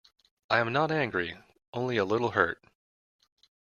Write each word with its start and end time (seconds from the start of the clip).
I 0.49 0.57
am 0.57 0.73
not 0.73 0.91
angry, 0.91 1.37
only 1.75 1.97
a 1.97 2.05
little 2.05 2.31
hurt. 2.31 2.63